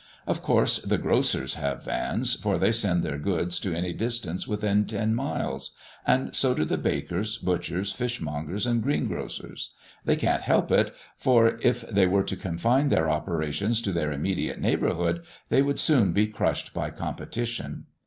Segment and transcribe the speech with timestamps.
[0.25, 4.87] Of course the grocers have vans, for they send their goods to any distance within
[4.87, 5.75] ten miles;
[6.07, 9.69] and so do the bakers, butchers, fishmongers, and greengrocers.
[10.03, 14.59] They can't help it, for if they were to confine their operations to their immediate
[14.59, 17.85] neighbourhood, they would soon be crushed by competition.